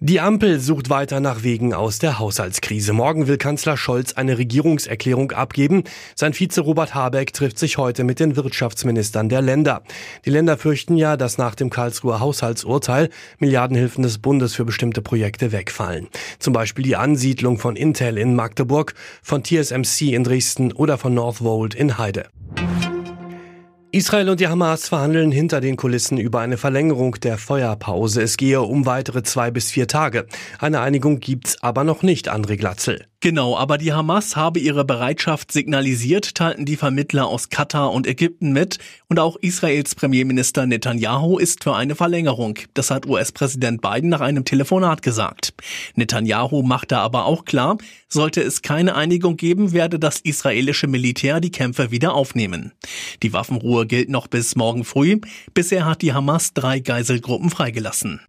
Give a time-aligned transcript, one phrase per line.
[0.00, 2.92] Die Ampel sucht weiter nach Wegen aus der Haushaltskrise.
[2.92, 5.82] Morgen will Kanzler Scholz eine Regierungserklärung abgeben.
[6.14, 9.82] Sein Vize Robert Habeck trifft sich heute mit den Wirtschaftsministern der Länder.
[10.24, 13.10] Die Länder fürchten ja, dass nach dem Karlsruher Haushaltsurteil
[13.40, 16.06] Milliardenhilfen des Bundes für bestimmte Projekte wegfallen.
[16.38, 21.74] Zum Beispiel die Ansiedlung von Intel in Magdeburg, von TSMC in Dresden oder von Northvolt
[21.74, 22.28] in Heide.
[23.98, 28.22] Israel und die Hamas verhandeln hinter den Kulissen über eine Verlängerung der Feuerpause.
[28.22, 30.26] Es gehe um weitere zwei bis vier Tage.
[30.60, 33.06] Eine Einigung gibt's aber noch nicht, André Glatzel.
[33.20, 38.52] Genau, aber die Hamas habe ihre Bereitschaft signalisiert, teilten die Vermittler aus Katar und Ägypten
[38.52, 38.78] mit.
[39.08, 42.60] Und auch Israels Premierminister Netanyahu ist für eine Verlängerung.
[42.74, 45.52] Das hat US-Präsident Biden nach einem Telefonat gesagt.
[45.96, 51.50] Netanyahu machte aber auch klar, sollte es keine Einigung geben, werde das israelische Militär die
[51.50, 52.70] Kämpfe wieder aufnehmen.
[53.24, 55.20] Die Waffenruhe gilt noch bis morgen früh.
[55.54, 58.20] Bisher hat die Hamas drei Geiselgruppen freigelassen.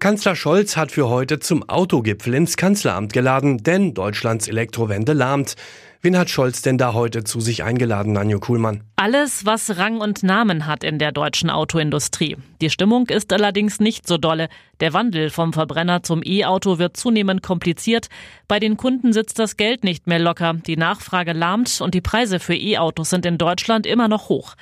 [0.00, 5.56] Kanzler Scholz hat für heute zum Autogipfel ins Kanzleramt geladen, denn Deutschlands Elektrowende lahmt.
[6.00, 8.82] Wen hat Scholz denn da heute zu sich eingeladen, Anjo Kuhlmann?
[8.96, 12.38] Alles, was Rang und Namen hat in der deutschen Autoindustrie.
[12.62, 14.48] Die Stimmung ist allerdings nicht so dolle.
[14.80, 18.08] Der Wandel vom Verbrenner zum E-Auto wird zunehmend kompliziert.
[18.48, 20.54] Bei den Kunden sitzt das Geld nicht mehr locker.
[20.66, 24.54] Die Nachfrage lahmt und die Preise für E-Autos sind in Deutschland immer noch hoch.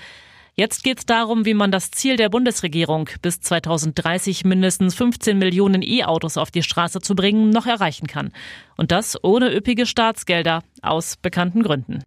[0.59, 5.83] Jetzt geht es darum, wie man das Ziel der Bundesregierung, bis 2030 mindestens 15 Millionen
[5.83, 8.33] E-Autos auf die Straße zu bringen, noch erreichen kann.
[8.77, 12.03] Und das ohne üppige Staatsgelder, aus bekannten Gründen.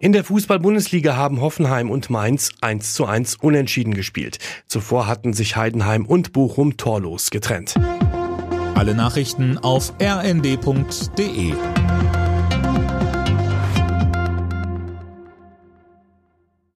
[0.00, 4.38] In der Fußball-Bundesliga haben Hoffenheim und Mainz 1 zu 1 unentschieden gespielt.
[4.66, 7.76] Zuvor hatten sich Heidenheim und Bochum torlos getrennt.
[8.74, 11.54] Alle Nachrichten auf rnd.de